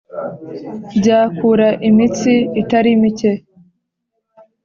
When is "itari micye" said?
2.61-3.31